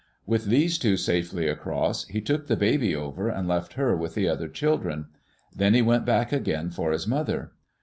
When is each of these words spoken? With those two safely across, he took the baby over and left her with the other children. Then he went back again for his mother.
With 0.25 0.45
those 0.45 0.79
two 0.79 0.97
safely 0.97 1.47
across, 1.47 2.05
he 2.07 2.21
took 2.21 2.47
the 2.47 2.55
baby 2.55 2.95
over 2.95 3.29
and 3.29 3.47
left 3.47 3.73
her 3.73 3.95
with 3.95 4.15
the 4.15 4.27
other 4.27 4.47
children. 4.47 5.05
Then 5.55 5.75
he 5.75 5.83
went 5.83 6.05
back 6.07 6.31
again 6.31 6.71
for 6.71 6.91
his 6.91 7.05
mother. 7.05 7.51